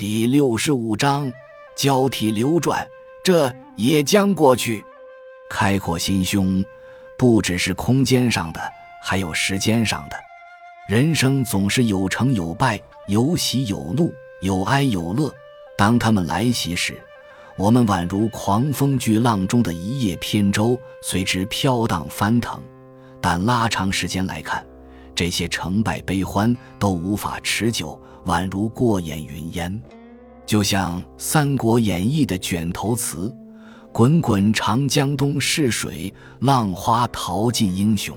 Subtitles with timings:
[0.00, 1.30] 第六十五章，
[1.76, 2.88] 交替流转，
[3.22, 4.82] 这也将过去。
[5.50, 6.64] 开阔心胸，
[7.18, 8.62] 不只是空间上的，
[9.02, 10.16] 还有时间上的。
[10.88, 14.10] 人生总是有成有败，有喜有怒，
[14.40, 15.30] 有哀有乐。
[15.76, 16.98] 当他们来袭时，
[17.58, 22.58] 我们宛如狂风巨浪中的一叶扁舟，随之飘荡翻腾。
[23.20, 24.66] 但拉长时间来看，
[25.20, 28.00] 这些成败悲欢都无法持久。
[28.24, 29.82] 宛如过眼云烟，
[30.46, 33.30] 就像《三国演义》的卷头词
[33.92, 38.16] ：“滚滚长江东逝水，浪花淘尽英雄。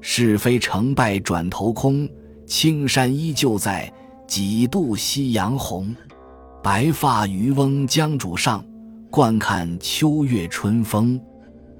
[0.00, 2.08] 是非成败转头空，
[2.48, 3.92] 青山依旧在，
[4.26, 5.94] 几度夕阳红。
[6.64, 8.64] 白发渔翁江渚上，
[9.08, 11.20] 惯看秋月春风。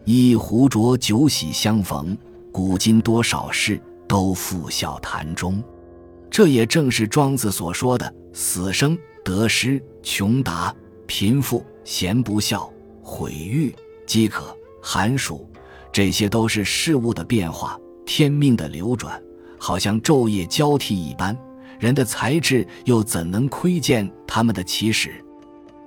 [0.04, 2.16] 一壶浊酒喜相逢，
[2.52, 3.82] 古今多少事，
[4.14, 5.60] 都付笑谈中。”
[6.30, 10.72] 这也正是庄子所说的死生、得失、穷达、
[11.04, 13.74] 贫富、贤不孝、毁誉、
[14.06, 15.48] 饥渴、寒暑，
[15.92, 19.20] 这些都是事物的变化，天命的流转，
[19.58, 21.36] 好像昼夜交替一般。
[21.80, 25.12] 人的才智又怎能窥见他们的起始？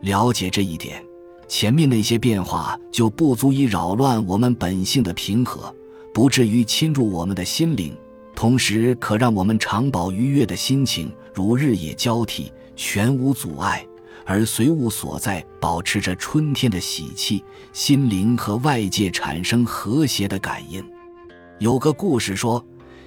[0.02, 1.04] 了解这一点，
[1.48, 5.74] 前面那些变化就不足以扰乱我们本性的平和，
[6.14, 7.94] 不至于侵入我们的心灵。
[8.38, 13.84] 同时，可让我们常保愉悦的心情，如日夜交替，全无阻碍，
[14.28, 17.44] 而随物所在，保持着春天的喜气，
[17.74, 20.88] 心灵和外界产生和谐的感应。
[21.58, 22.64] 有个故事说，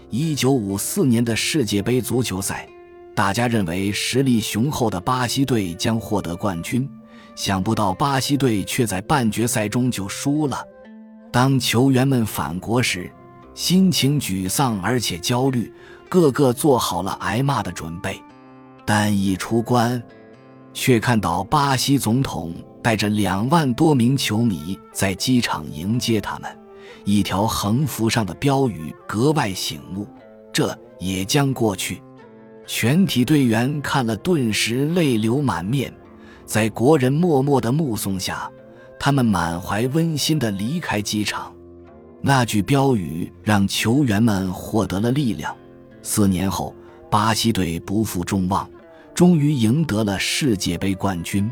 [0.08, 2.68] 一九五四年的世界杯足球赛，
[3.14, 6.90] 大家认为实力雄厚的巴西队将获得冠军，
[7.36, 10.60] 想不到巴西队却在半决赛中就输了。
[11.30, 13.08] 当球员们返国时，
[13.60, 15.70] 心情沮丧而且焦虑，
[16.08, 18.18] 个个做好了挨骂的准备，
[18.86, 20.02] 但一出关，
[20.72, 26.50] 却看到巴西总统带着两万多名球迷在机场迎接他们。
[27.04, 30.08] 一条横幅上的标语格外醒目
[30.50, 32.02] ：“这也将过去。”
[32.66, 35.92] 全体队员看了，顿时泪流满面。
[36.46, 38.50] 在国人默默的目送下，
[38.98, 41.54] 他们满怀温馨的离开机场。
[42.22, 45.56] 那句标语让球员们获得了力量。
[46.02, 46.74] 四年后，
[47.10, 48.68] 巴西队不负众望，
[49.14, 51.50] 终于赢得了世界杯冠军。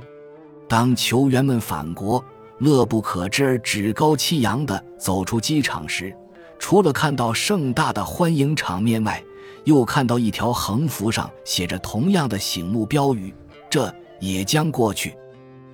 [0.69, 2.23] 当球员们返国，
[2.59, 6.15] 乐不可支而趾高气扬地走出机场时，
[6.59, 9.23] 除了看到盛大的欢迎场面外，
[9.65, 13.33] 又看到一条横幅上写着同样的醒目标语
[13.71, 15.17] ：“这也将过去。”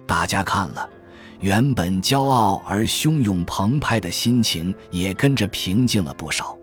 [0.07, 0.89] 大家看了。
[1.45, 6.57] 原本骄傲而汹涌澎湃的心情也跟着平静了不少。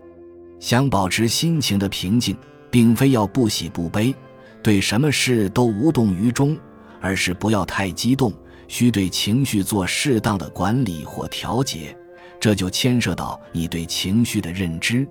[0.58, 2.36] 想保持心情的平静，
[2.68, 4.12] 并非要不喜不悲，
[4.60, 6.58] 对什么事都无动于衷，
[7.00, 8.32] 而是不要太激动，
[8.66, 11.96] 需对情绪做适当的管理或调节。
[12.40, 15.06] 这就牵涉到你对情绪的认知。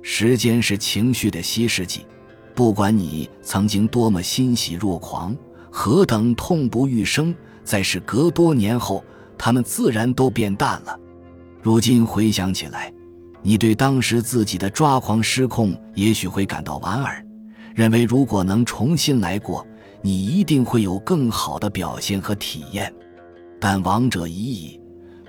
[0.00, 2.06] 时间是情绪的稀释剂，
[2.54, 5.36] 不管你曾经多么欣喜若狂，
[5.70, 7.34] 何等痛不欲生。
[7.64, 9.04] 在是隔多年后，
[9.36, 10.98] 他们自然都变淡了。
[11.60, 12.92] 如今回想起来，
[13.42, 17.24] 你对当时自己的抓狂失控，也许会感到莞尔，
[17.74, 19.66] 认为如果能重新来过，
[20.00, 22.92] 你一定会有更好的表现和体验。
[23.60, 24.80] 但亡者已矣，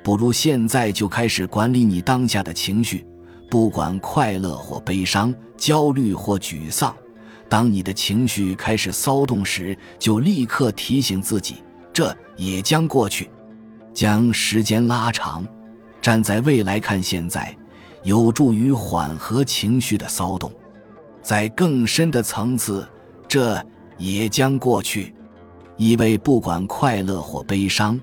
[0.03, 3.05] 不如现在就开始管理你当下的情绪，
[3.49, 6.95] 不管快乐或悲伤、焦虑或沮丧。
[7.47, 11.57] 当你的情绪开始骚动时，就立刻提醒自己。
[11.93, 13.29] 这也将过去，
[13.93, 15.45] 将时间拉长，
[16.01, 17.55] 站在未来看现在，
[18.01, 20.51] 有助于缓和情绪的骚动。
[21.21, 22.85] 在更深的层次，
[23.27, 23.63] 这
[23.97, 25.13] 也将过去，
[25.77, 27.99] 意味不管快乐或悲伤，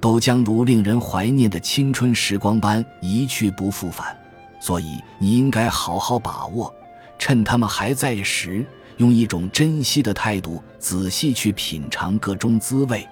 [0.00, 4.16] 都将如令人怀念的青春时光般一去不复返。
[4.58, 6.74] 所以，你应该好好把握，
[7.18, 8.64] 趁他们还在时，
[8.96, 13.06] 用一种珍惜的态度，仔细去品尝各中滋味。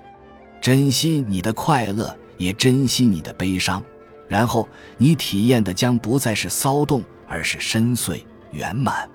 [0.63, 3.83] 珍惜你的快乐，也珍惜你的悲伤，
[4.29, 8.23] 然后你体验的将不再是骚动，而是深邃
[8.53, 9.11] 圆满。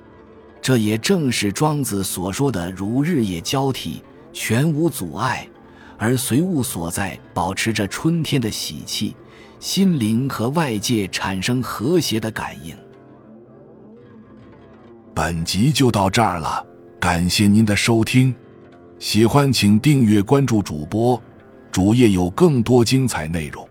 [0.61, 4.03] 这也正是庄子所说的“如日夜交替，
[4.33, 5.47] 全无阻碍，
[5.97, 9.15] 而随物所在，保持着春天的喜气，
[9.57, 12.75] 心灵和外界产生和谐的感应。”
[15.15, 16.61] 本集就到这儿了，
[16.99, 18.35] 感谢您的收听，
[18.99, 21.21] 喜欢请订阅关注主播。
[21.71, 23.66] 主页有更多精彩内容。